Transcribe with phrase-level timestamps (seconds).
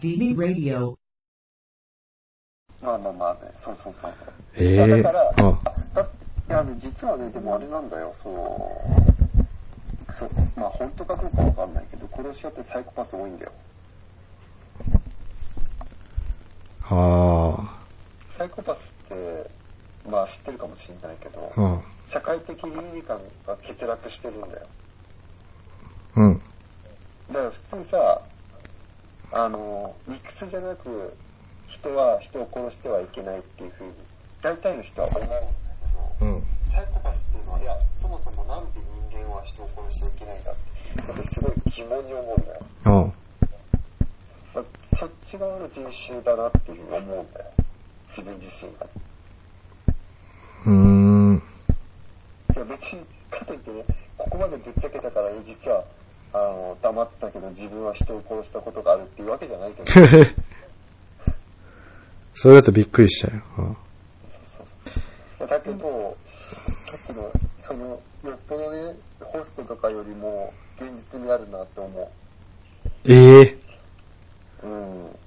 [0.00, 0.96] DB Radio.
[2.80, 4.28] まあまあまあね、そうそうそうそう。
[4.56, 5.58] ええだから、うん
[5.94, 6.08] だ
[6.48, 8.80] いや、実はね、でもあれなんだよ、その、
[10.10, 13.52] そう、まあ本当かどうかわかんないけど、殺し屋ってサイコパス多いんだよ。
[16.90, 17.84] あ
[18.30, 19.50] サイコパスって、
[20.08, 21.60] まあ知ってるかもしれないけど、あ。
[21.60, 21.82] うん。
[22.06, 24.66] 社会的倫理観が欠落してるんだよ。
[26.16, 26.40] うん。
[27.28, 28.22] だから普通さ、
[29.30, 31.14] あの、理屈じゃなく、
[31.68, 33.92] 人は人を殺してはいけないっていうふうに、
[34.42, 35.34] 大体の人は思うんだ
[36.18, 36.42] けど、うん。
[36.72, 40.60] サイコパスっていうのは、いや、そもそもなんで人間は人を殺しちゃいけないんだって、
[41.22, 42.60] 私すごい疑問に思うんだよ。
[42.86, 43.12] うん。
[44.54, 44.64] まあ
[44.96, 47.46] そっち側の人種だなっていうふうに思うんだよ。
[48.08, 48.86] 自分自身が。
[50.66, 51.42] うーん。
[52.56, 53.84] いや別に、かといってね、
[54.16, 55.84] ここまでぶっちゃけたから、え実は、
[56.32, 59.92] あの、黙ってたけど自分は人を殺したことがあるっていうわけじゃないけど、
[62.34, 63.42] それだとびっくりしたよ。
[63.58, 63.76] うん
[64.28, 64.66] そう
[65.38, 65.48] そう。
[65.48, 66.16] だけど、
[66.84, 68.00] さっきの、その、よ
[68.32, 72.10] っぽどね、ホストとかよりも現実にあるなって思
[73.08, 73.58] ええ
[74.62, 74.66] う。
[74.66, 75.18] うん。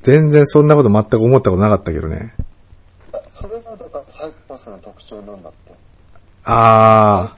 [0.00, 2.34] 全然そんなこと全く思ったことなかったけどね。
[3.30, 5.72] それがだからサイコパスの特徴なんだって。
[6.44, 7.36] あ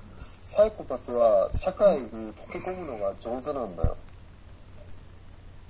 [0.57, 3.95] サイコパスは社会に溶け込むのが上手なんだよ。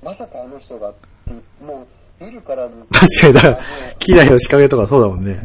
[0.00, 1.88] まさかあの人がって、も
[2.20, 2.82] う見るからに。
[2.82, 2.86] あ。
[2.94, 3.58] 確かに、だから
[3.98, 5.40] キラの仕掛けとかそうだもんね。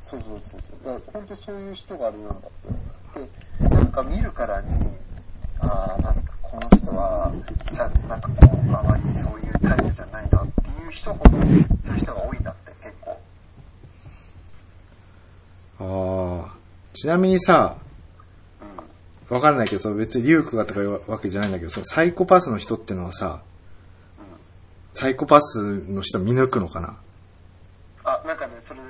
[0.00, 0.86] そうそうそうそう。
[0.86, 2.38] だから本当そういう人があるんだっ
[3.12, 3.68] て。
[3.68, 4.68] で、なんか見るからに、
[5.60, 7.30] ああ、なんかこの人は、
[7.70, 13.18] じゃなんかこう、あまりそういうタイプじゃないなっていう人ほど、そういう人が多いんだって、結構。
[16.46, 16.56] ああ。
[16.94, 17.91] ちなみにさ、うん。
[19.28, 23.42] わかんないけど、その別にリュウクがとかいうわけじゃないんだけど、そのサイコパスの人ってのはさ、
[24.92, 26.98] サイコパスの人見抜くのかな？
[28.04, 28.86] あ、なんかね、それね、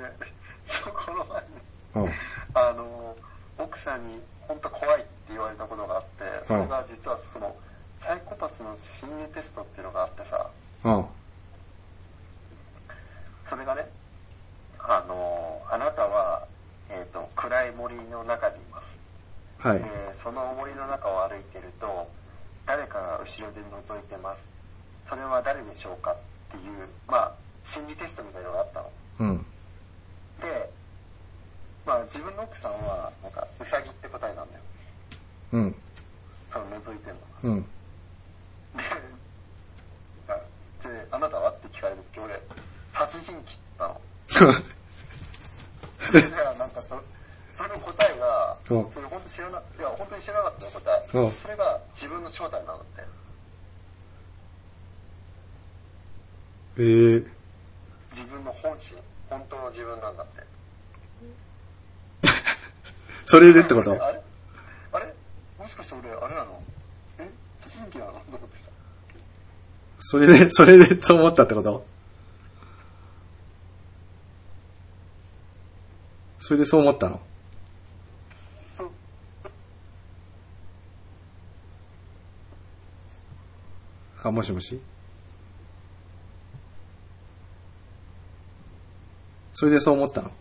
[0.67, 2.13] そうこの前に、うん。
[2.55, 3.15] あの、
[3.57, 7.55] 奥さんに本当怖いって言われたことがあって、それが実はその、
[8.01, 10.49] サイコパスの心理テストっていうのがあってさ、
[10.83, 11.05] うん。
[13.49, 13.87] それがね、
[14.79, 16.47] あの、あなたは、
[16.89, 18.55] えっ、と、暗い森の中に。
[19.63, 19.79] はい。
[19.79, 19.85] で、
[20.21, 22.09] その森の中を歩いてると、
[22.65, 24.43] 誰かが後ろで覗いてます。
[25.07, 26.17] それは誰でしょうかっ
[26.51, 28.91] ていう、まあ、心理テストみたいなのがあったの。
[29.19, 29.37] うん。
[30.41, 30.69] で、
[31.85, 34.61] まあ自分の奥さんは、なんか、ウサギって答えなんだよ。
[35.53, 35.75] うん。
[36.51, 37.27] その覗いてんのが。
[37.43, 37.61] うん。
[37.61, 37.69] で、
[41.09, 41.51] あなたは？
[41.51, 42.37] って聞かれるとき、俺、
[42.91, 44.61] 殺人鬼って言ったの。
[46.53, 47.01] で、なんかそ、
[47.55, 49.02] その答えが、うん
[50.23, 51.17] 知らなかったよ、答え。
[51.17, 51.31] うん。
[51.31, 53.03] それが自分の正体なんだって。
[56.77, 57.27] えー、
[58.11, 58.97] 自分の本心、
[59.29, 60.43] 本当の自分なんだって。
[63.25, 63.91] それでってこと？
[63.91, 64.21] あれ？
[64.93, 65.13] あれ？
[65.59, 66.63] もしかして俺、あれなの？
[67.19, 67.29] え？
[67.59, 68.11] 殺人鬼なの？
[68.13, 68.69] と思ってさ。
[69.99, 71.85] それで、 それでそう思ったってこと？
[76.39, 77.21] それでそう思ったの
[78.77, 78.91] そう、
[84.23, 84.79] あ、もしもし
[89.53, 90.31] それでそう思ったの？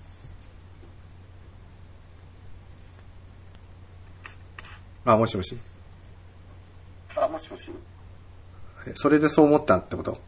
[5.04, 5.56] あ、もしもし
[7.16, 7.71] あ、もしもし。
[8.87, 10.19] えそれでそう思ったってこと？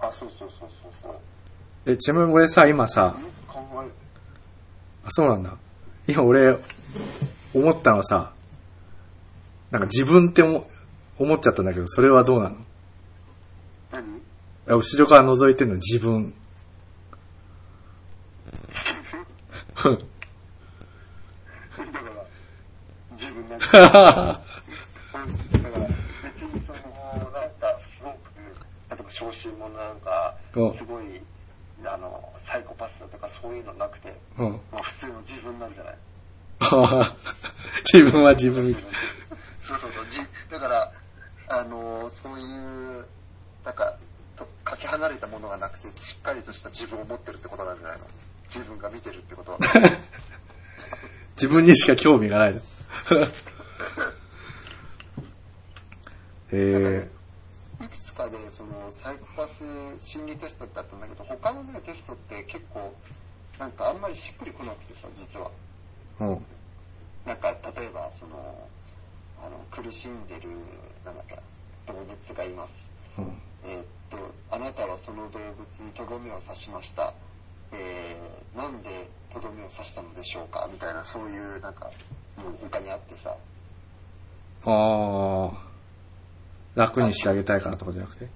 [0.00, 1.16] あ、そうそうそうそうそう。
[1.86, 3.16] え、ちなみに俺さ、今さ。
[3.48, 5.56] あ、そうなんだ。
[6.06, 6.58] 今俺、
[7.54, 8.32] 思ったのはさ、
[9.70, 10.68] なんか自分って思
[11.18, 12.56] 思っちゃったんだけど、それはどうなの？
[13.92, 14.20] 何？
[14.68, 16.34] あ後ろから覗いてんの自分。
[19.76, 19.96] だから、
[23.12, 23.66] 自分なんだ。
[23.66, 23.80] だか
[24.12, 24.40] ら、
[26.22, 26.78] 別にその、
[27.30, 28.16] なんか、すごく、
[28.90, 31.20] 例えば小心者なんか、うんすごい、
[31.84, 34.60] あの、サイコパスだとかそういうのなくて、うん。
[34.72, 35.98] まあ普通の自分なんじゃない
[37.92, 38.84] 自分は自分みたい
[39.62, 40.06] そうそうそう。
[40.08, 40.20] じ
[40.50, 40.90] だから、
[41.60, 43.06] あの、そういう、
[43.64, 43.96] なんか、
[44.36, 48.06] とかけ離れたものがなくて、しっかりとした自分を持ってるってことなんじゃないの？
[48.52, 49.58] 自分が見てるってことは。
[51.36, 52.60] 自分にしか興味がないの。
[52.60, 52.62] へ
[56.52, 57.10] え。
[57.84, 59.64] いくつかで、その、サイコパス
[60.00, 62.94] 心理テストってあったんだけど、他のね、テストって結構、
[63.58, 65.50] なんかあんまりしっくりこなくてさ、実は。
[66.20, 66.46] うん。
[67.26, 68.68] なんか、例えば、その、
[69.42, 70.48] あの、苦しんでる、
[71.04, 71.36] なんだっけ、
[71.86, 72.90] 動物がいます。
[73.18, 73.42] うん。
[73.64, 74.18] えーっと、
[74.50, 77.14] あなたはその動物にとどめを刺しました。
[77.72, 80.68] えー、なんでとどめを刺したのでしょうか？
[80.72, 81.90] みたいな、そういう、なんか、
[82.36, 83.36] もう他にあってさ。
[84.66, 85.66] ああ。
[86.74, 88.28] 楽にしてあげたいからとかじゃなくて？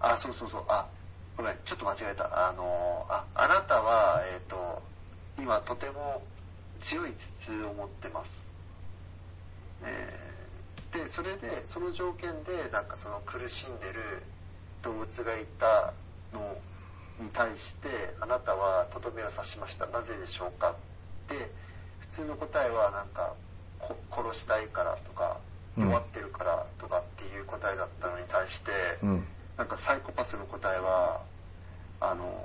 [0.00, 0.64] あ、そうそうそう。
[0.68, 0.86] あ、
[1.36, 2.48] ごめん、ちょっと間違えた。
[2.48, 4.82] あの、あ、あなたは、えーっと、
[5.38, 6.22] 今とても
[6.80, 7.10] 強い
[7.46, 8.30] 頭痛を持ってます。
[9.84, 10.21] えー
[10.92, 14.22] で、それで、その条件で、なんかその苦しんでる
[14.82, 15.94] 動物がいた
[16.32, 16.56] の
[17.20, 17.88] に対して、
[18.20, 19.86] あなたはとどめを刺しました。
[19.86, 20.74] なぜでしょうか？
[21.28, 21.50] で、
[22.00, 23.34] 普通の答えは、なんか、
[23.80, 25.38] こ殺したいからとか、
[25.76, 28.70] うん弱ってるからとかっていう答えだったのに対して、
[29.02, 29.24] うん。
[29.56, 31.22] なんかサイコパスの答えは、
[32.00, 32.44] あの、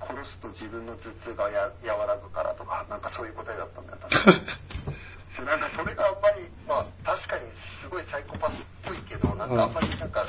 [0.00, 4.32] 殺すと自分の頭痛がや和らぐからとか、なんかそういう答えだったんだよ、確か
[5.40, 10.24] でなんかそれがあんまり、まあ確かにすごいサイコパスっぽいけど、なんかあんまりなんか、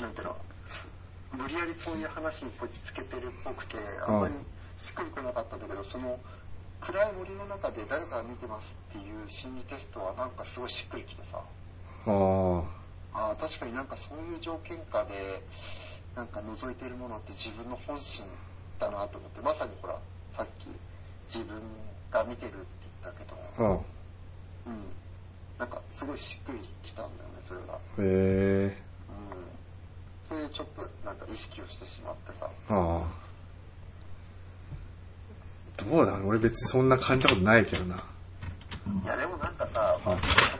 [0.00, 0.36] なんていうの、
[0.66, 0.92] す
[1.32, 4.34] 無理やりそういう話にこじつけてるっぽくて、あんまり
[4.76, 6.20] しっくりこなかったんだけど、その、
[6.80, 11.38] 暗い森の中で誰かが見てますっていう心理テストはなんかすごいしっくりきてさ。
[11.38, 11.42] あ
[12.10, 12.62] あ。
[13.18, 15.14] ああ確かになんかそういう条件下で
[16.14, 18.26] なんか覗いてるものって自分の本心
[18.78, 19.98] だなと思ってまさにほら
[20.32, 20.66] さっき
[21.26, 21.60] 自分
[22.10, 22.66] が見てるって
[23.02, 23.72] 言ったけどうん。
[23.72, 23.82] うん
[25.58, 28.76] なんかすごいしっくりきたんだよねそれがへえ。
[29.08, 29.14] う
[30.26, 33.06] んそれでちょっとなんか意識をしてしまってさああ。
[35.82, 36.20] どうだ？
[36.24, 37.96] 俺別にそんな感じたことないけどな。
[39.04, 40.14] いやでもなんかさ、そん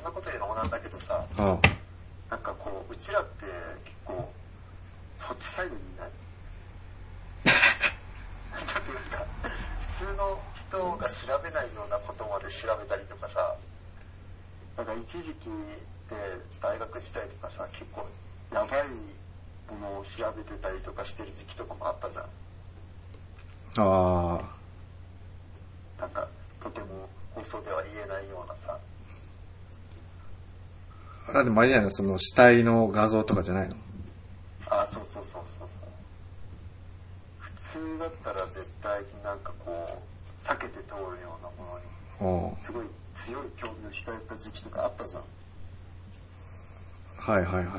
[0.05, 1.59] なこと言うのもなんだけどさあ
[2.31, 3.45] なんかこううちらって
[3.85, 4.33] 結構
[5.19, 6.11] そっちサイドにいない？
[7.47, 7.53] な
[8.81, 9.25] んていうんですか？
[9.99, 10.39] 普通の
[10.69, 13.55] 人が調べないようなことまで調べたりとかさ
[14.77, 15.47] なんか一時期
[16.11, 16.17] で
[16.61, 18.07] 大学時代とかさ結構
[18.53, 18.83] やばい
[19.73, 22.25] ものを調べてたりとかしてる時期とかもあったじゃん。
[22.25, 22.29] あ。
[23.79, 24.43] あ
[26.01, 26.29] なんか
[26.63, 28.79] とても放送では言えないようなさ
[31.35, 31.39] あ。
[31.39, 33.77] あ、でもあれじゃないのその死体の画像とかじゃないの？
[34.69, 35.89] あそうそうそうそうそう
[37.39, 39.73] 普通だったら絶対になんかこう
[40.43, 41.57] 避けて通るようなも
[42.21, 45.23] のにあすごい強い興味を控えた時期とかあったじゃん。
[45.23, 45.25] あ。
[47.33, 47.77] はいはいはいはい。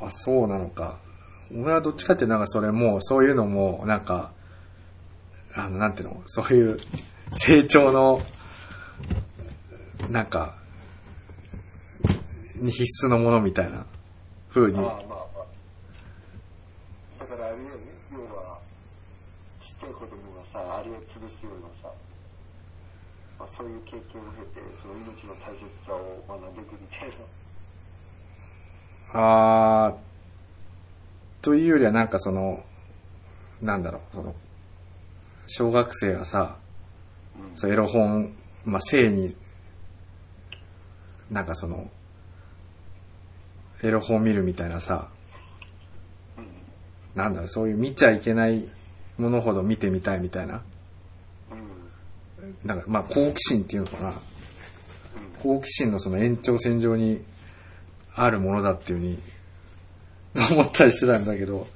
[0.00, 0.06] うん。
[0.06, 0.98] あ、そうなのか。
[1.52, 4.30] 俺はどっちかってなんかそれもう、そういうのも、なんか、
[5.54, 6.76] あの、なんていうの、そういう
[7.32, 8.20] 成長の、
[10.08, 10.54] なんか、
[12.56, 13.86] に必須のものみたいな
[14.50, 15.16] 風にまあまあま
[17.18, 17.24] あ。
[17.24, 17.68] だからあれよね、
[18.12, 18.58] 要は、
[19.60, 21.92] ちっちゃい子供がさ、あれを潰すようなさ、
[23.38, 27.14] まあ、そういう経験を経て、その命の大切さを学んでいくみたいな。
[29.12, 32.62] あー、というよりはなんかその、
[33.62, 34.34] なんだろう、その、
[35.52, 36.56] 小学生がさ、
[37.36, 38.32] うんそうエロ本、
[38.64, 39.34] まあ、性に、
[41.30, 41.90] なんかその、
[43.82, 45.08] エロ本見るみたいなさ、
[46.38, 46.46] うん。
[47.14, 48.68] なんだろう、そういう見ちゃいけない
[49.18, 50.62] ものほど見てみたいみたいな。
[51.50, 52.68] うん。
[52.68, 54.08] なんか、まあ、好奇心っていうのかな。
[54.08, 54.14] うん。
[55.42, 57.24] 好奇心のその延長線上に
[58.14, 59.18] あるものだっていうふうに
[60.52, 61.66] 思ったりしてたんだけど、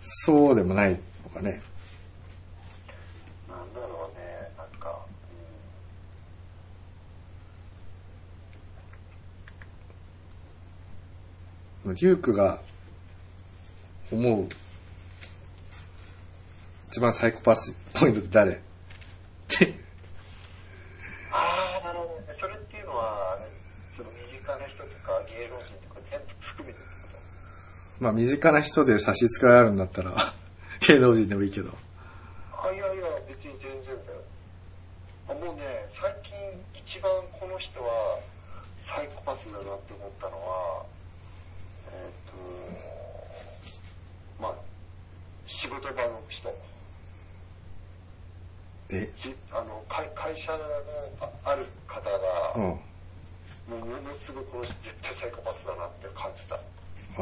[0.00, 1.62] そうでもないのかね。
[3.48, 4.98] なんだろうね、なんか、
[11.94, 12.60] デュークが
[14.12, 14.48] 思う
[16.88, 18.52] 一番サイコパスポイントって誰？
[18.52, 18.56] っ
[19.48, 19.74] て
[21.32, 22.34] ああ、なるほどね。
[22.36, 23.38] それっていうのは、
[23.96, 26.80] その身近な人とか芸能人とか全部含めて
[28.00, 30.16] まあ身近な人で差し支えあるんだったら
[30.88, 31.70] 芸能人でもいいけど。
[32.52, 34.20] あいやいや別に全然だよ
[35.28, 36.34] あもうね最近
[36.74, 38.18] 一番この人は
[38.78, 40.84] サイコパスだなって思ったのは
[41.92, 42.12] えっ、
[44.38, 44.54] とまあ
[45.46, 46.52] 仕事場の人
[48.90, 49.84] えじあの
[50.50, 50.58] 会会社の
[51.44, 52.62] あある方が、うん。
[52.62, 52.80] も
[53.70, 56.58] うものすごいこの人絶対サイコパスだなって感じた。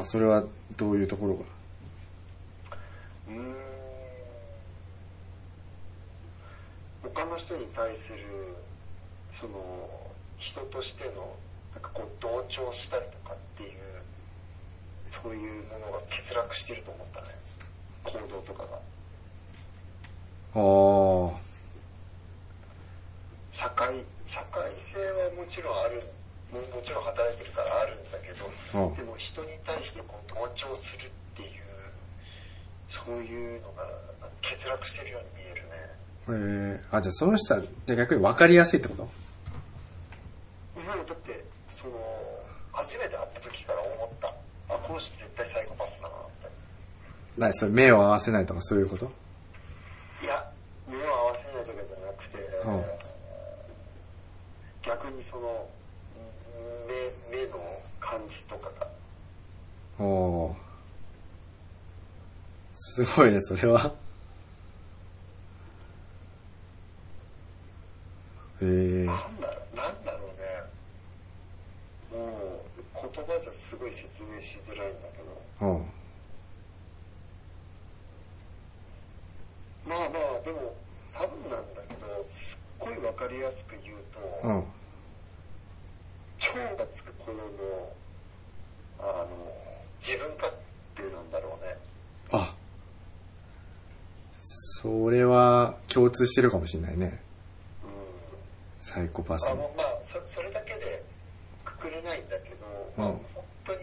[0.01, 0.45] あ、それは
[0.77, 1.45] どういうところが？
[3.29, 3.55] うーん。
[7.03, 8.19] 他の人に対する
[9.41, 9.89] その
[10.39, 11.37] 人としての
[11.75, 13.71] なんかこう同調したりとかっていう
[15.09, 17.29] そういうものが欠落してると思ったね。
[18.05, 18.79] 行動とかが。
[20.55, 20.61] あ
[21.35, 21.49] あ。
[23.51, 25.31] 社会社会性は
[26.53, 31.49] もちろん働いてるからあるんだけど、うんでも人に対してこう同調するっていう、
[32.88, 33.85] そういうのが
[34.40, 36.80] 欠落してるように見えるね。
[36.80, 39.02] えー、あ、じゃあその人は、じゃあ逆に分かりやすいってこと？
[39.02, 39.11] も
[40.80, 41.92] うだって、その、
[42.73, 44.28] 初めて会った時から思った。
[44.75, 46.11] あ、この人絶対サイコパスだなっ
[46.42, 46.49] て。
[47.37, 49.12] 何それ目を合わせないとかそういうこと
[50.23, 50.50] いや、
[50.88, 52.85] 目を合わせないとかじゃなくて、うん
[54.80, 55.68] 逆にその、
[57.30, 57.59] 目、目の
[58.00, 58.88] 感じとかが、
[60.02, 60.54] おー
[62.73, 63.95] すごいね、それは。
[68.61, 70.19] えー、なんだろう、なんだろ
[72.12, 72.21] うね。
[72.21, 75.19] もう、言葉じゃすごい説明しづらいんだけ
[75.62, 75.87] ど、うん。
[79.88, 80.75] まあまあ、でも、
[81.15, 84.65] 多分なんだけど、すっごいわかりやすく言うと、うん。
[86.38, 87.93] 超がつくほどの、
[89.00, 89.29] あの、
[90.00, 90.53] 自分勝
[90.97, 91.77] 手なんだろうね。
[92.33, 92.55] あ、
[94.81, 97.21] それは共通してるかもしれないね。
[97.83, 97.90] うん。
[98.78, 99.50] サイコパスの。
[99.50, 101.02] あの、まあ、そそれだけで
[101.64, 102.57] くくれないんだけど、
[102.97, 103.81] まあうん、本当に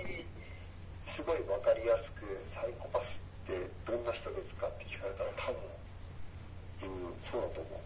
[1.11, 2.21] すごいわかりやすく、
[2.53, 3.19] サイコパス
[3.49, 7.79] ってどんな人ですかって聞かれたら多分、うん、そうだと思う。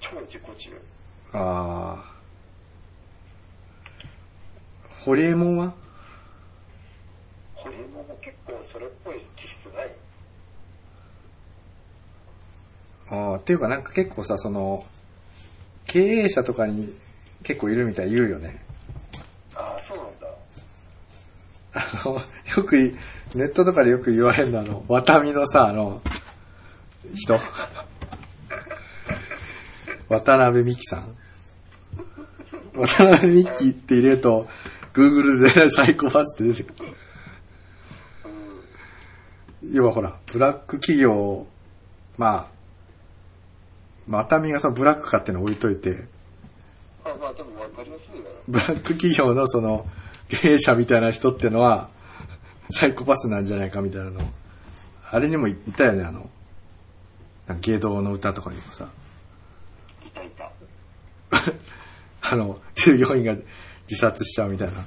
[0.00, 0.70] 超自己中。
[1.34, 2.14] ああ。
[5.04, 5.74] ホリエモンは？
[7.54, 9.90] ホリエモンも結構それっぽい気質ない？
[13.10, 14.84] ああ、っていうかなんか結構さ、その、
[15.86, 16.94] 経営者とかに
[17.42, 18.62] 結構いるみたい言うよね。
[19.54, 20.28] ああ、そうなんだ。
[21.74, 22.94] あの、よくい、
[23.34, 26.00] ネットとかでよく言われるのあの、ワタミのさ、あの、
[27.14, 27.38] 人。
[30.08, 31.16] 渡辺美樹さん。
[32.74, 34.48] 渡辺美樹って入れると、
[34.92, 36.96] Google でサイコパスって出てくる。
[39.72, 41.46] 要はほら、ブラック企業、
[42.16, 42.59] まあ、
[44.10, 46.04] ワタミがさ、ブラックかっての置いといて、
[47.04, 48.36] あまあでもわかりやすいだろ。
[48.48, 49.86] ブラック企業のその、
[50.28, 51.88] 経営者みたいな人ってのは、
[52.72, 54.20] サイコパスなんじゃないかみたいなの。
[55.12, 56.28] あれにもいたよね、あの、
[57.60, 58.88] 芸道の歌とかにもさ、
[60.04, 60.50] いたいた。
[62.22, 63.34] あの、従業員が
[63.88, 64.84] 自殺しちゃうみたいな。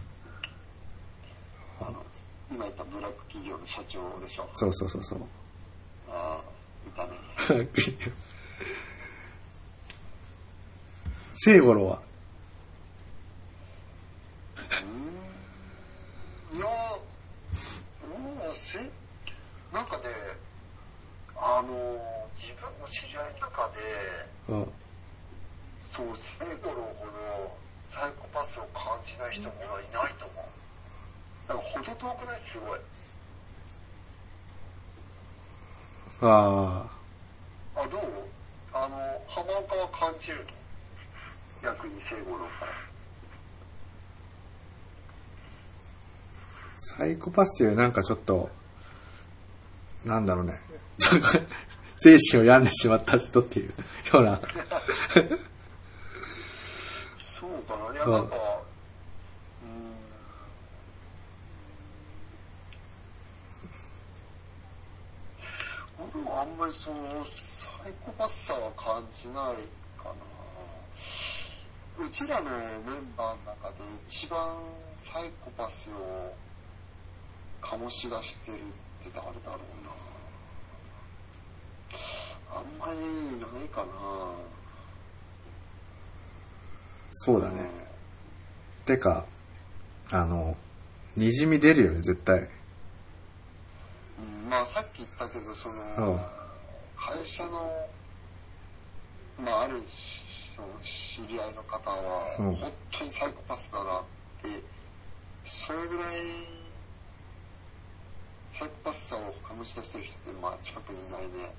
[1.82, 2.06] あの、
[2.52, 4.50] 今言ったブラック企業の社長でしょ。
[4.54, 5.20] そうそうそうそう。
[6.10, 6.44] ああ、
[6.88, 7.70] いたね。
[11.46, 12.00] 聖五郎は、
[16.54, 16.70] いやー、
[18.18, 18.80] もうせ、
[19.74, 20.04] なんかね、
[21.36, 22.00] あのー、
[22.40, 23.82] 自分の知り合いの中で、
[24.48, 24.72] うん。
[25.82, 27.12] そう、セイゴロほど
[27.92, 29.60] サイコパスを感じない人もい
[29.94, 30.48] ないと思
[31.50, 31.50] う。
[31.50, 32.42] なんか程遠くない？
[32.48, 32.80] すごい。
[36.22, 36.88] あ
[37.76, 38.02] あ、どう？
[38.72, 40.63] あの、浜岡は感じるの？
[41.88, 42.72] にセイゴロから。
[46.76, 48.50] サイコパスっていうなんかちょっと、
[50.06, 50.60] なんだろうね。
[51.98, 53.70] 精神を病んでしまった人っていう
[54.14, 54.42] ような。
[57.18, 57.94] そうかな。
[57.94, 58.36] いや、なんか、
[59.64, 59.66] う
[66.06, 66.14] ん。
[66.14, 69.56] 俺もあんまりその、サイコパスさは感じない
[69.98, 70.43] かな。
[72.00, 72.60] うちらのメン
[73.16, 73.76] バーの中で
[74.08, 74.58] 一番
[74.96, 76.34] サイコパスを
[77.62, 78.60] 醸し出してるっ
[79.04, 79.36] て誰だろう
[79.86, 79.94] な。
[82.56, 83.02] あんまりい
[83.40, 83.92] ないかな。
[87.10, 87.70] そうだね。
[88.86, 89.26] てか、
[90.12, 90.58] あの、
[91.18, 92.40] 滲み出るよね、絶対。
[92.40, 92.50] う
[94.48, 95.76] んまあさっき言ったけど、その、
[96.14, 96.20] うん
[96.96, 97.88] 会社の、
[99.44, 99.82] まあある
[100.56, 104.04] その知り合いの方は、うん本当にサイコパスだなっ
[104.44, 104.64] て、
[105.46, 106.16] それぐらい、
[108.54, 111.52] サイコパスさを醸し出してる人って、まあ近くにいないね。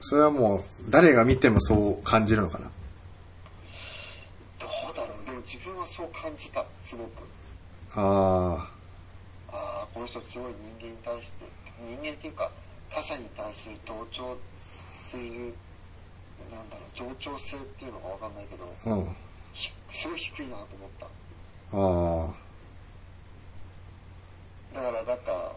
[0.00, 2.70] それはもう、誰が見てもそう感じるのかな？
[4.60, 7.10] どうだろうでも自分はそう感じた、すごく。
[7.96, 8.70] あ
[9.50, 11.44] ああ、この人すごい人間に対して、
[11.80, 12.52] 人間っていうか、
[12.94, 15.54] 他者に対する同調する、
[16.50, 19.16] なんだろう、同調性っていうのかわかんないけど、あ、うん。
[19.52, 21.06] ひすごい低いなと思った。
[21.70, 22.48] あ
[24.74, 25.56] だからなんか、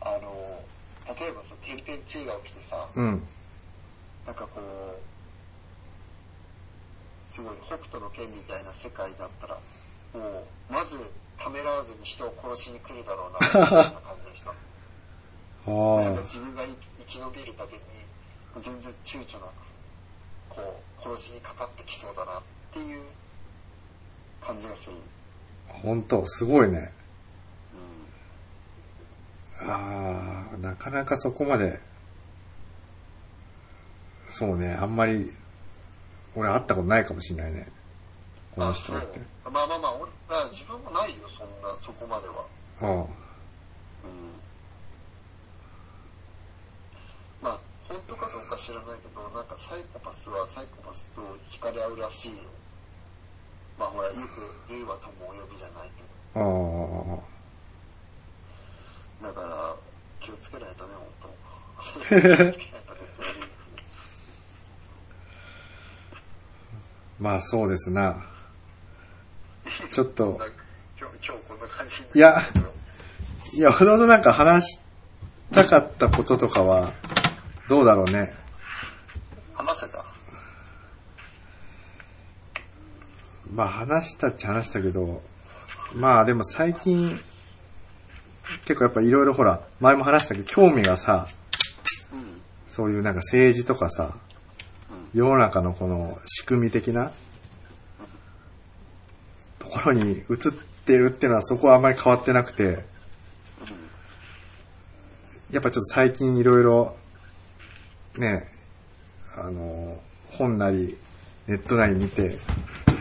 [0.00, 0.62] あの、
[1.06, 3.22] 例えばさ、天変地異が起きてさ、あ、うん。
[4.26, 5.00] なんかこう、
[7.30, 9.58] すごい北斗の剣みたいな世界だったら、
[10.14, 10.20] も
[10.70, 10.98] う、まず、
[11.38, 14.52] ためらわずに人を殺しに来るだろうな、みたいな感じの人。
[15.66, 17.82] なんかあ自分が生き延びるだけに、
[18.58, 19.52] 全然躊躇なく、
[20.48, 22.42] こう、殺しにかかってきそうだなっ
[22.72, 23.02] ていう
[24.40, 24.96] 感じがする。
[25.68, 26.92] あ、本当すごいね。
[29.62, 29.70] うん。
[29.70, 31.80] ああ、なかなかそこまで、
[34.30, 35.32] そうね、あんまり、
[36.34, 37.68] 俺会ったことないかもしれないね。
[38.54, 39.20] この人だって。
[39.44, 42.44] あまあまあまあ、俺あ自分もないよ、そんな、そこまでは。
[42.82, 42.96] あうん。
[42.98, 43.06] まあ、
[47.90, 52.36] 本当かどうか知らないけど、なんかサイコパスはサイコパスと惹かれ合うらしいよ。
[53.76, 56.04] まあほら、よく、類は友を呼ぶじゃないけ
[56.38, 57.24] あ、ああ、ど。
[59.22, 59.74] だから、
[60.20, 62.80] 気をつけないとね、本当。
[67.18, 68.24] まあそうですな。
[69.90, 70.38] ちょっと
[70.98, 72.40] 今日、こんな感じにいや
[73.54, 74.80] いや、ほどなんか話し
[75.52, 76.92] たかったこととかは、
[77.70, 78.34] どうだろうね。
[79.54, 80.04] 話せた？
[83.54, 85.22] まあ話したっちゃ話したけど、
[85.94, 87.20] まあでも最近、
[88.64, 91.28] 結構やっぱいろいろほら、前も話したけど、興味がさ、
[92.12, 92.42] うん。
[92.66, 94.16] そういうなんか政治とかさ、
[95.14, 97.12] 世の中のこの仕組み的な
[99.60, 100.24] ところに移っ
[100.84, 102.82] てるっていうのはそこはあんまり変わってなくて、
[105.52, 106.96] やっぱちょっと最近いろいろ、
[108.20, 108.46] ね、
[109.36, 109.98] あの、
[110.32, 110.96] 本なり、
[111.46, 112.36] ネットなり見て、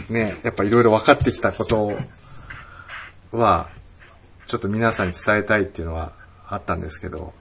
[0.09, 1.91] ね、やっぱいろいろ分かってきたこと
[3.31, 3.69] は、
[4.47, 6.13] ちょっと皆さんに伝えたいっていうのは
[6.47, 7.33] あったんですけど、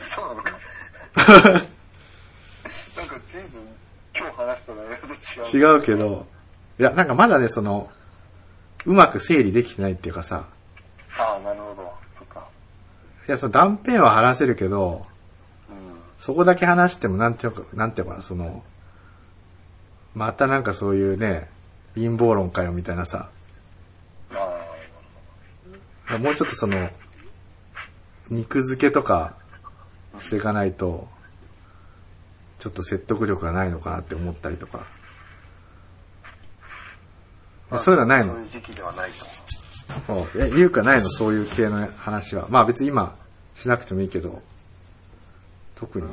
[0.00, 0.52] そうなのか。
[1.16, 1.60] なんか
[3.26, 3.60] 随分
[4.16, 5.76] 今日話した内容と違う。
[5.76, 6.26] 違うけど、
[6.78, 7.90] いや、なんかまだね、その、
[8.86, 10.46] うまく整理できてないっていうかさ、
[11.18, 11.92] ああ、なるほど。
[12.14, 12.48] そっか。
[13.28, 15.10] いや、その断片は話せるけど、うん。
[16.20, 18.62] そこだけ話してもなんていうか、なんていうのかな、その、
[20.14, 21.48] またなんかそういうね、
[21.94, 23.30] 陰謀論かよみたいなさ、
[26.06, 26.90] あもうちょっとその、
[28.28, 29.34] 肉付けとか
[30.20, 31.08] していかないと、
[32.58, 34.84] ちょっと説得力がないのかなって思ったりとか。
[37.70, 37.78] あ。
[37.78, 38.34] そういうのはないの？
[38.34, 40.28] そういう時期ではないと。
[40.36, 41.08] え、言うかないの？
[41.08, 42.46] そういう系の話は。
[42.50, 43.16] まあ別に今
[43.54, 44.42] しなくてもいいけど、
[45.80, 46.06] 特に。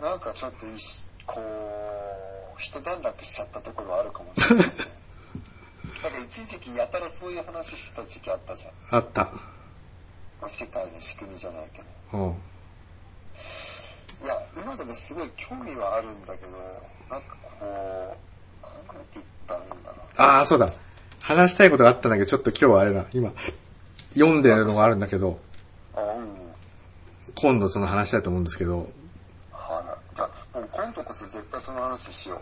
[0.00, 4.72] なんかちょっといし、こう、一段落しちゃったところはあるかもしれない、ね。
[6.02, 8.72] なんか一時期やたらそういう話してた時期あったじゃん。
[8.96, 9.24] あった。
[9.24, 12.18] まあ世界の仕組みじゃないけど。
[12.18, 12.30] うん。
[14.24, 16.52] いや、今でもすごい興味はあるんだけど、
[17.10, 18.16] なんかこ
[18.62, 20.24] う、考えていったらいいんだな。
[20.36, 20.72] ああ、そうだ。
[21.20, 23.06] 話したいことがあったんだけど、ちょっと今日はあれだ。
[23.12, 23.32] 今、
[24.14, 25.38] 読んでるのがあるんだけど。
[27.34, 28.88] 今度その話したいと思うんですけど、
[29.52, 32.40] はなじゃあ、もう今度こそ絶対その話しよ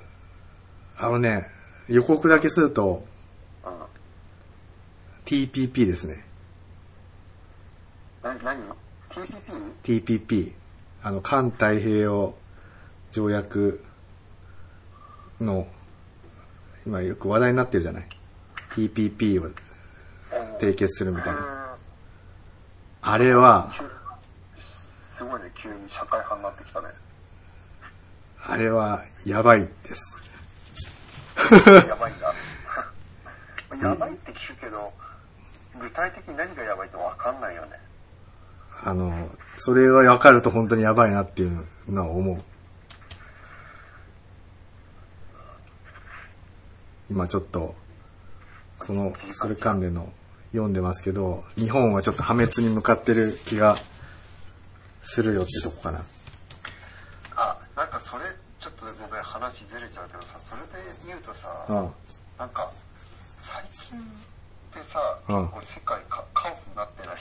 [0.99, 1.47] あのね、
[1.89, 3.05] 予告だけすると、
[3.65, 3.69] う。
[3.69, 3.75] うん。
[5.25, 6.25] TPP ですね。
[8.23, 8.63] な、何
[9.83, 10.05] ?TPP?
[10.05, 10.53] TPP。
[11.03, 12.35] あの、環太平洋
[13.11, 13.83] 条約
[15.41, 15.67] の、
[16.87, 18.07] 今よく話題になってるじゃない
[18.75, 19.51] ？TPP を
[20.61, 21.62] 締結するみたいな。
[23.03, 23.12] な。
[23.12, 23.73] あれは、
[25.15, 26.88] すごいね、急に社会派になってきたね。
[28.45, 30.19] あれはやばいです。
[31.88, 32.35] やばいんだ。
[33.81, 34.93] やばいって聞くけど、
[35.81, 37.79] 具体的に何がやばいってわかんないよね。
[38.85, 42.43] あの、それが分かると本当にやばいなっていうのは思う。
[47.11, 47.75] 今ちょっと、
[48.79, 50.12] その、それ関連の
[50.53, 53.77] 読んでますけど、日本はちょっと破滅に向かってる気が
[55.03, 56.05] するよってとこかな。
[57.37, 58.25] あ、なんかそれ、
[58.61, 60.69] ちょっとごめん、話ずれちゃうけどさ、それで
[61.07, 61.91] 言うとさ、うん。
[62.38, 62.71] なんか、
[63.38, 64.03] 最近っ
[64.75, 67.17] てさ、うん結構世界かカオスになってない？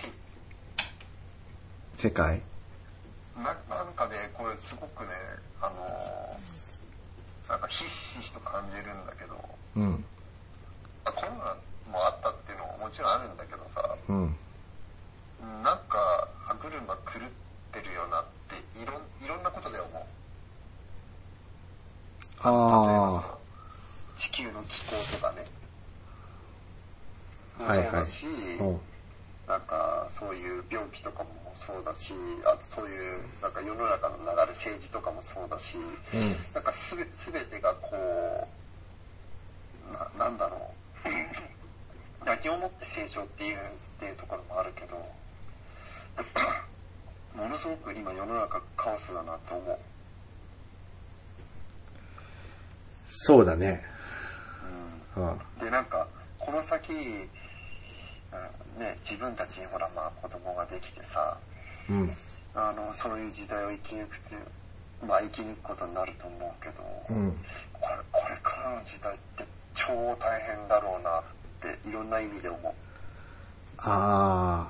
[1.98, 2.42] 世界？
[3.38, 5.12] ななんかね、これすごくね、
[5.62, 9.36] あのーなんかひしひしと感じるんだけど、
[9.76, 10.06] うん。
[11.06, 11.58] あコロナ
[11.92, 12.30] もあった
[12.92, 14.36] ちろんあるんだけどさ、うん。
[15.64, 17.30] なんか歯車狂っ
[17.72, 20.04] てるよなっていろんいろんなことで思う。
[22.44, 23.24] あの
[24.18, 25.46] 地球の気候とかね。
[27.60, 27.64] あ。
[27.64, 28.26] はいはいもそうだし、。
[28.60, 28.80] うん。
[29.48, 32.14] なんか、そういう病気とかもそうだし、
[32.46, 36.36] あとそういうなんか世の中の流れ、政治とかもそうだし、うん。
[36.54, 38.48] なんかすべすべてがこ
[39.90, 40.60] う、ななんだろう、
[42.32, 43.60] 何をもって成長っていうっ
[44.00, 44.96] ていうところもあるけど、
[47.36, 49.80] ものすごく今世の中カオスだなと思う。
[53.10, 53.84] そうだね。
[55.16, 55.42] うんうん。
[55.60, 56.08] でなんか
[56.40, 57.30] この先、うん
[58.80, 61.38] ね、自分たちにほらまあ子供ができてさ
[61.90, 62.16] うん。
[62.56, 64.38] あのそういう時代を生き抜くって
[65.06, 67.38] まあ生き抜くことになると思うけど、うん。
[67.74, 71.41] これこれからの時代って超大変だろうなって
[71.88, 72.74] いろんな意味で思う。
[73.78, 74.70] あ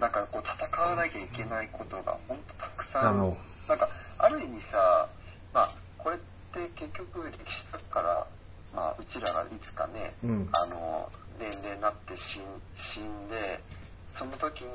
[0.00, 3.36] なんかこう戦わなきゃいけないことが本当たくあ、さん。
[3.68, 5.08] なんかある意味さ
[5.54, 6.18] まあこれっ
[6.52, 8.26] て結局歴史だから
[8.74, 10.48] まあうちらがいつかね、うん。
[10.52, 12.42] あの年齢になって死ん
[12.74, 13.60] 死んで
[14.08, 14.68] その時に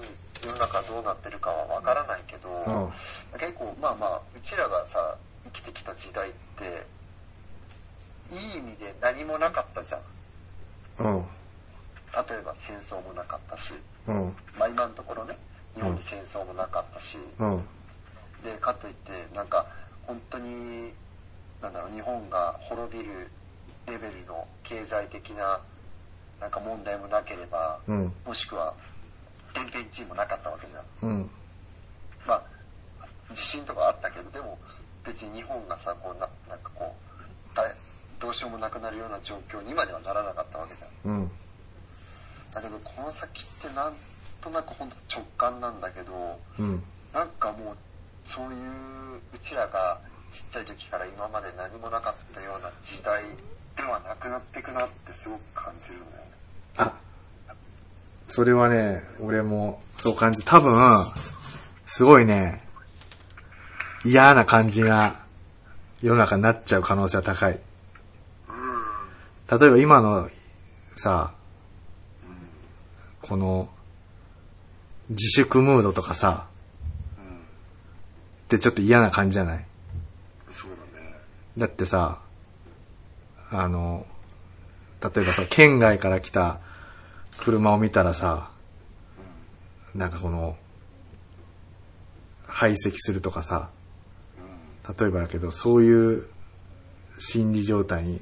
[0.43, 3.39] 世の中どうなってるかはわからないけど、うん。
[3.39, 6.85] 結構まあまあうちらがさ生きてきた時代って
[8.33, 10.01] いい意味で何もなかったじゃん
[10.99, 11.25] うん。
[12.13, 13.73] 例えば戦争もなかったし
[14.07, 14.35] うん。
[14.57, 15.37] まあ今のところね
[15.75, 17.63] 日本に戦争もなかったし、うん。
[18.43, 19.67] でかといってなんか
[20.05, 20.93] 本当に
[21.61, 23.29] なんだろう日本が滅びる
[23.87, 25.61] レベルの経済的な
[26.39, 28.13] なんか問題もなければ、うん。
[28.25, 28.73] もしくは
[29.53, 31.29] 天変地異もなかったわけじゃんうん。
[32.25, 32.43] まあ
[33.33, 34.57] 地震とかあったけどでも
[35.05, 37.73] 別に日本がさこうななんかこう大
[38.19, 41.31] どうしようもなくなるような状況に今ではならなかったわけじゃんうん。
[42.53, 43.93] だけどこの先ってなん
[44.41, 46.83] となく本当直感なんだけどうん。
[47.13, 47.77] なんかもう
[48.25, 49.99] そういううちらが
[50.31, 53.23] ちっちゃい時から今まで何もなかったような時代
[53.75, 56.31] ではなくなっていくなってすごく感じるんだよね。
[56.77, 56.93] あ、
[58.27, 60.75] それはね、俺もそう感じ、多分、
[61.85, 62.61] すごいね、
[64.05, 65.19] 嫌な感じが
[66.01, 67.53] 世の中になっちゃう可能性は高い。
[67.53, 67.59] う
[69.59, 70.29] 例えば今の
[70.95, 71.33] さ、
[73.21, 73.69] この
[75.09, 76.47] 自粛ムードとかさ。
[78.45, 79.65] ってちょっと嫌な感じじゃない？
[80.51, 81.17] そうだね。
[81.57, 82.21] だってさ、
[83.51, 84.05] あの、
[85.01, 86.61] 例えばさ、県外から来た
[87.39, 88.51] 車を見たらさ、
[89.95, 90.57] なんかこの、
[92.45, 93.69] 排斥するとかさ、
[94.99, 96.27] 例えばだけど、そういう
[97.19, 98.21] 心理状態に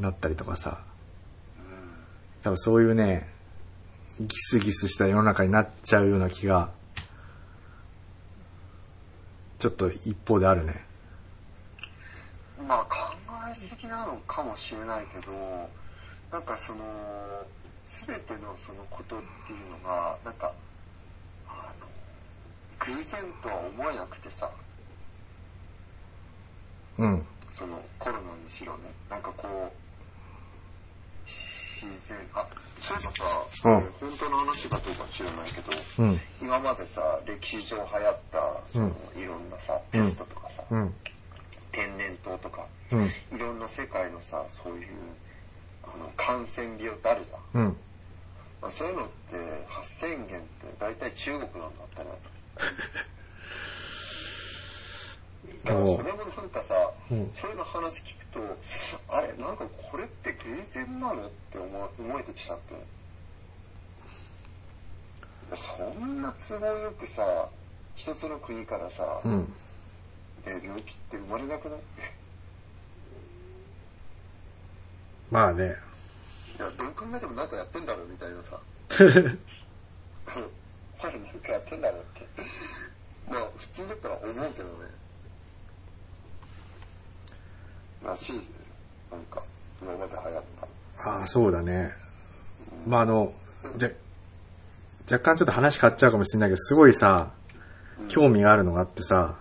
[0.00, 0.82] なったりとかさ、
[2.42, 3.28] 多分そういうね、
[4.18, 6.70] ギスギスした世の中になっちゃうような気が、
[9.58, 10.84] ちょっと一方であるね。
[12.66, 13.16] まあ考
[13.50, 15.32] えすぎなのかもしれないけど、
[16.32, 16.84] なんかその、
[17.92, 20.52] すべてのそのことっていうのが、なんか、
[21.46, 21.86] あの、
[22.96, 24.50] 偶然とは思えなくてさ、
[26.98, 27.26] うん。
[27.50, 29.72] そのコロナにしろね、なんかこう、
[31.26, 32.48] 自然、あ、
[32.80, 36.20] そういえばさ、うんえー本当の話かどうか知らないけど、うん。
[36.40, 40.94] 今までさ、歴史上流行った、その、いろんなさ、ペストとかさ、うん。
[41.70, 43.04] 天然痘とか、うん。
[43.36, 44.88] いろんな世界のさ、そういう、
[45.84, 47.62] あの、感染病ってあるじゃん。
[47.62, 47.76] うん。
[48.60, 52.10] まあ、そういうのって、発生源って大体中国なんだってね。
[55.64, 58.40] だからそれもなんかさ、うんそれの話聞くと、
[59.08, 60.38] あれ、なんかこれって偶
[60.72, 62.74] 然なのって思思えてきちゃって。
[65.56, 67.48] そんな都合よくさ、
[67.94, 69.52] 一つの国からさ、うん。
[70.46, 71.80] え病気って生まれなくない？
[75.32, 75.64] まあね。
[75.64, 78.60] いや、どう考えてもなんかやってんだろうみたいなさ。
[81.00, 82.28] お前なんかやってんだろうって。
[83.30, 84.52] まあ、普通だったら思うけどね。
[88.04, 88.56] らしいですね。
[89.10, 89.42] なんか、
[89.80, 90.42] 今まで流行っ
[91.00, 91.10] た。
[91.10, 91.92] ああ、そうだね。
[92.86, 93.32] まああの、
[93.78, 93.90] じゃ、
[95.10, 97.32] 若干ちょっと話変わっちゃうかもしれないけど、すごいさ、
[98.08, 99.38] 興味があるのがあってさ、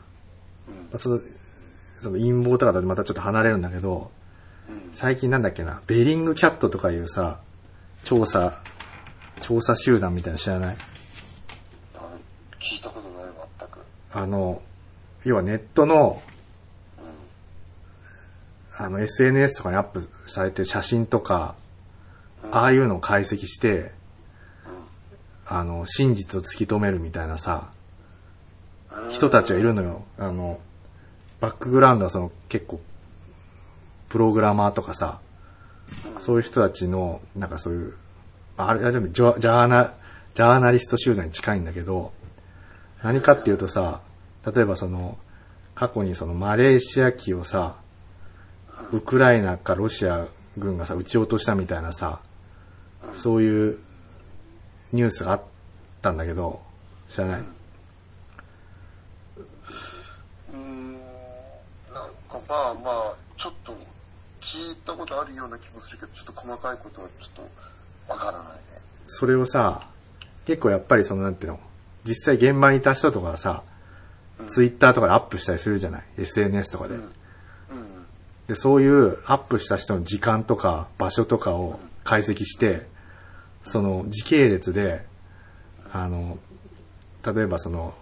[0.69, 0.75] うん。
[0.75, 1.19] まあその、
[1.99, 4.20] その陰謀とかとまたちょっと離れるんだけど、うん。
[4.93, 7.39] 最近なんだっけな、ベリングキャットとかいうさ、
[8.03, 8.61] 調査、
[9.41, 10.77] 調査集団みたいなの知らない？
[11.95, 11.99] あ
[12.59, 13.79] 聞いたことない、全く。
[14.13, 14.61] あの、
[15.23, 16.21] 要はネットの、
[16.99, 17.01] う
[18.83, 21.55] あの SNS とかにアップされてる写真とか、
[22.47, 22.55] ん。
[22.55, 23.91] ああいうのを解析して、うん。
[25.45, 27.71] あの、真実を突き止めるみたいなさ、
[29.09, 30.03] 人たちがいるのよ。
[30.17, 30.59] あの、
[31.39, 32.81] バックグラウンドはその結構、
[34.11, 35.21] プログラマーとかさ、
[36.19, 37.93] そういう人たちの、なんかそういう、
[38.57, 39.93] あれ、あれでもジャーナ
[40.33, 42.11] ジャーナリスト集団に近いんだけど、
[43.03, 44.01] 何かっていうとさ、
[44.45, 45.17] 例えばその、
[45.75, 47.77] 過去にそのマレーシア機をさ、
[48.91, 52.19] ウクライナかロシア軍がさ、撃ち落としたみたいなさ、
[53.15, 53.79] そういう
[54.91, 55.41] ニュースがあっ
[56.01, 56.61] たんだけど、
[57.09, 57.41] 知らない、
[60.53, 61.01] うん、なん
[62.29, 63.80] かまあまあ、ちょっと
[64.51, 67.47] 聞いたことあるような気もするけど、ちょっと細かいことはちょっ
[68.07, 68.59] とわからないね。
[69.07, 69.87] それをさ、
[70.45, 71.59] 結構やっぱりそのなんていうの、
[72.03, 73.63] 実際現場にいた人とかがさ、
[74.47, 76.95] ツイッターとかでアップしたりするじゃない ?SNS とかで。
[76.95, 77.01] うん。
[77.01, 77.11] うん。
[78.47, 82.87] で、そういうアップした人の時間とか場所とかを解析して、
[83.63, 85.05] その時系列で、
[85.93, 86.39] あの、
[87.25, 87.93] 例えばその、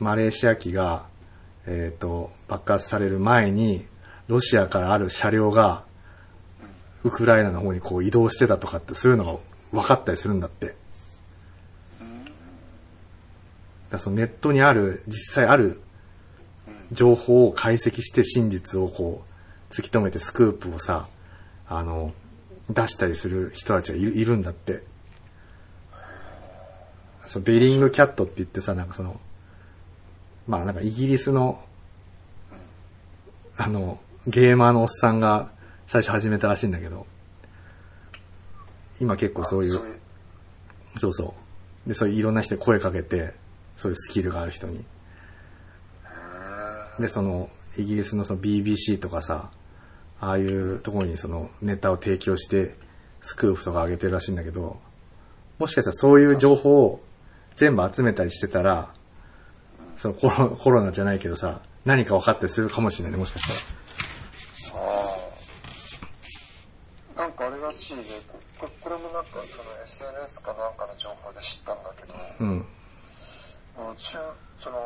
[0.00, 1.06] マレーシア機が、
[1.66, 3.86] えっ、と、爆発される前に、
[4.28, 5.84] ロシアからある車両が、
[7.04, 10.76] ウクライナの方にこう移動してたとかって、そういうのが分かったりするんだって。
[13.90, 15.80] だそのネットにある、実際ある
[16.92, 19.24] 情報を解析して真実をこ
[19.70, 21.08] う、突き止めてスクープをさ、
[21.66, 22.12] あの、
[22.68, 24.82] 出したりする人たちがいるいるんだって。
[27.26, 29.20] そうベリングキャットって言ってさ、なんかその、
[30.46, 31.62] まあなんかイギリスの、
[33.56, 35.50] あの、ゲーマーのおっさんが
[35.86, 37.06] 最初始めたらしいんだけど、
[39.00, 39.98] 今結構そういう、
[40.98, 41.34] そうそ
[41.86, 41.88] う。
[41.88, 43.32] で、そういういろんな人に声かけて、
[43.76, 44.84] そういうスキルがある人に。
[47.00, 49.50] で、その、イギリスのその BBC とかさ、
[50.20, 52.76] ああいうところにそのネタを提供して、
[53.22, 54.78] スクープとか上げてるらしいんだけど、
[55.58, 57.00] もしかしたらそういう情報を
[57.56, 58.92] 全部集めたりしてたら、
[59.96, 63.72] そのコロコロナじゃないけどさ、何か分かったりするかもしれないね、もしかし
[64.70, 64.82] たら。
[64.84, 64.84] あ
[67.16, 67.20] あ。
[67.22, 68.04] なんかあれらしいね。
[68.28, 72.58] こここれもなんかその SNS かなんかの情報で知ったんだけど、うん。
[73.76, 74.18] もう中、
[74.58, 74.76] その、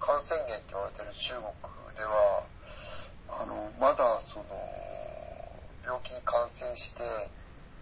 [0.00, 1.46] 感染源って言われてる中国
[1.94, 2.42] では、
[3.28, 4.46] あの、まだその、
[5.84, 7.02] 病気に感染して、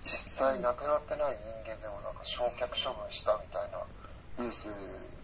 [0.02, 3.82] 実際亡くなってない人間でもなんか焼却処分したみたいな
[4.38, 4.68] ニュース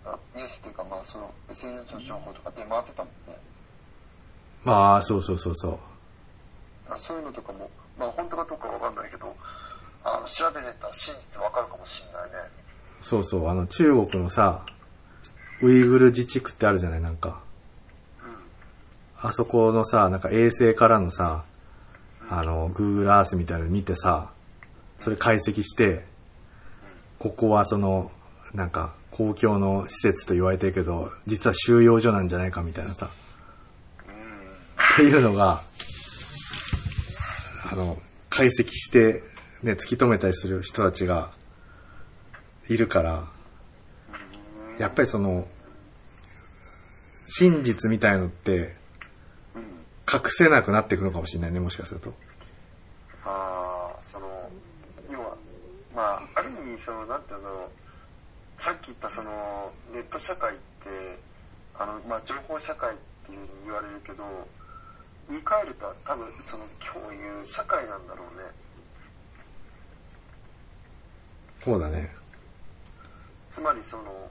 [0.05, 3.39] が、ニュースっていうかまあその SNS の情報とか出回ってたもんね。
[4.65, 5.79] まあ、そうそうそうそう。
[6.91, 9.35] あそういうのとかも、まあ本当かどうかわかんないけど、
[10.05, 12.37] あの、調べてたら真実わかるかもしんないね。
[13.01, 14.65] そうそう、あの中国のさ、
[15.63, 17.41] ウイグル自治区ってあるじゃない、なんか。
[19.21, 21.45] あそこのさ、なんか衛星からのさ、
[22.29, 24.31] あの、Google Earth みたいなの見てさ、
[25.01, 26.05] それ解析して、
[27.19, 28.11] ここはその、
[28.53, 33.09] なんか、公共の施設と言われてるけど、実は収容所なんじゃないかみたいなさ、
[34.95, 35.63] っていうのが、
[37.75, 39.25] あの、解析して、
[39.65, 41.33] ね、突き止めたりする人たちが
[42.69, 43.29] いるから、
[44.79, 45.49] やっぱりその、
[47.27, 48.77] 真実みたいのって、
[50.09, 52.15] 隠せなくなっていくのかもしれないね、もしかすると。
[53.25, 54.49] ああ、その、
[55.11, 55.37] 要は、
[55.97, 57.71] まあ、ある意味、その、なんていうの、
[58.59, 61.19] さっき言ったその、ネット社会って、
[61.77, 64.23] あの、まあ、情報社会っていうふうに言われるけど、
[65.29, 68.45] 言い換えると多分、その、共有社会なんだろうね。
[71.61, 72.11] そうだね。
[73.51, 74.31] つまりその、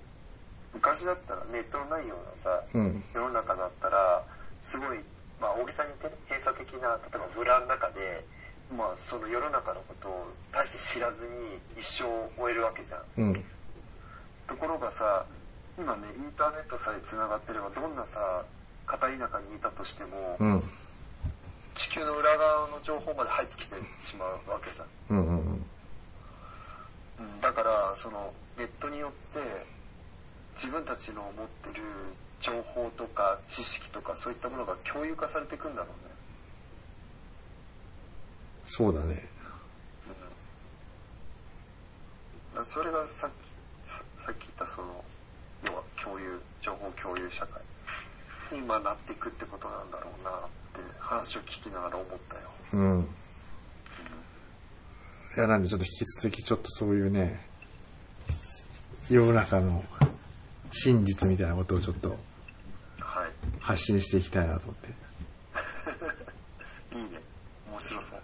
[0.74, 3.04] 昔だったらネットのないようなさ、うん。
[3.14, 4.24] 世の中だったら、
[4.62, 5.04] すごい、
[5.40, 8.26] まあ大げさに言ってね、閉鎖的な、例えば村の中で、
[8.76, 13.02] まあその世の中のことを大して知らずに一生を終えるわけじゃん。
[13.18, 13.46] うん。
[14.48, 15.26] ところがさ、
[15.78, 18.46] 今ね、インターネットさえ繋がってれば、どんなさ、
[18.86, 20.64] 片田舎にいたとしても、うん。
[21.76, 24.88] 地球の裏側の情報まで入ってきてしまうわけじゃん。
[25.10, 25.66] うんうんうん。
[27.20, 29.66] うん、だから、その、ネットによって、
[30.56, 31.84] 自分たちの持ってる
[32.40, 36.14] 情報とか知識とかそういったものが共有化されていくんだろうね。
[38.66, 39.16] そうだね。
[39.16, 39.22] だ
[42.54, 45.04] からそれがさっき、ささっき言ったその、
[45.66, 47.68] 要は共有、情報共有社会に
[48.52, 50.50] 今なっていくってことなんだろうなって
[51.00, 52.42] 話を聞きながら思ったよ。
[52.74, 53.08] うん。
[55.36, 57.44] いや、なんでちょっと引き続きちょっとそういうね、
[59.10, 59.84] 世の中の
[60.72, 62.18] 真実みたいなことをちょっと
[63.00, 63.32] はい。
[63.60, 64.90] 発信していきたいなと思って。
[66.98, 67.22] いいね。
[67.70, 68.22] 面白そう。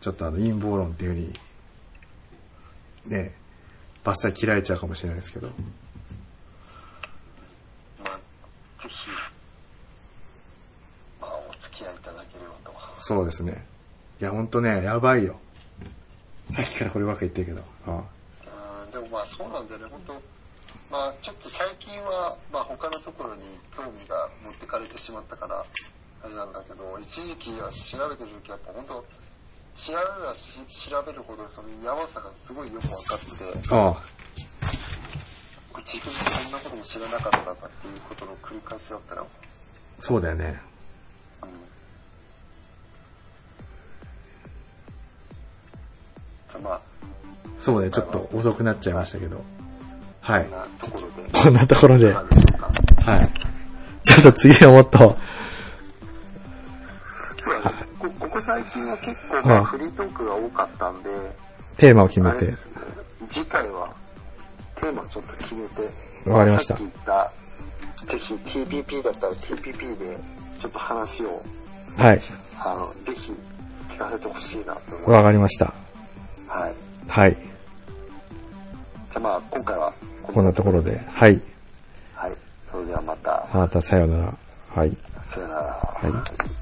[0.00, 1.34] ちょっとあの陰謀論っていうふうに、
[3.06, 3.34] ね、
[4.04, 5.48] バッサリ切られちゃうかもしれないですけど。
[5.48, 5.54] ま
[8.06, 8.18] あ、
[8.82, 9.08] ぜひ、
[11.20, 12.72] まあ、お付き合いいただければと。
[13.06, 13.62] そうですね。
[14.18, 15.36] いや、ほんとね、やばいよ。
[16.54, 17.62] さっきからこればっか言ってるけど。
[17.86, 18.02] あ
[18.86, 20.14] うんでもまあそうなんだよね、本当
[20.90, 23.42] まあちょっと最近は、まあ他のところに
[23.76, 34.00] 興味が持ってかれてしまったから、あれなんだけど、一時期は調べてる時はやっぱ本当調べればし調べるほどそのやばさがすごいよく分かってて、あ。
[35.74, 39.28] あ自分でそんなことも知らなかったかっていうことの繰り返しだったら、うん。
[39.98, 40.58] そうだよね。
[46.54, 46.80] じゃあまあ、
[47.58, 49.42] そうね、ちょっと遅くなっちゃいましたけど。
[50.20, 50.46] はい
[51.32, 51.54] こん。
[51.54, 52.12] なところで。
[52.12, 52.24] はい。
[54.04, 55.16] ちょっと次はもっと、
[57.38, 57.76] そうだね。
[57.98, 61.10] こここ最近は結構まあフリートークが多かったんで、
[61.76, 62.54] テーマを決めて
[63.28, 63.92] 次回は
[64.76, 67.32] テーマちょっと決めて、わかりましたさっき言った、
[68.06, 70.18] ぜひ TPP だったら TPP で
[70.60, 71.42] ちょっと話を、
[71.98, 72.20] はい。
[72.60, 73.32] あの、ぜひ
[73.90, 75.10] 聞かせてほしいなと思います。
[75.10, 75.83] わかりました。
[76.54, 76.74] はい。
[77.08, 77.32] はい。
[77.34, 81.00] じゃあまあ今回はこんなところで。
[81.08, 81.40] はい。
[82.14, 82.32] はい。
[82.70, 84.34] それではまた、またさようなら。
[84.68, 84.96] はい。
[85.32, 85.62] さよなら。
[85.62, 86.08] は
[86.48, 86.53] い。